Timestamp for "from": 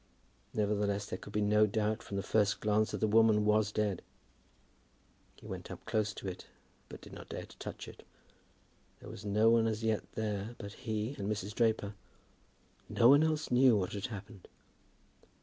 2.01-2.17